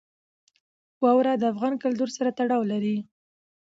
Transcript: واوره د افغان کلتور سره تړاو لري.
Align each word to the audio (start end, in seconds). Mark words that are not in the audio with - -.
واوره 1.03 1.33
د 1.37 1.43
افغان 1.53 1.73
کلتور 1.83 2.09
سره 2.17 2.29
تړاو 2.37 2.63
لري. 2.71 2.97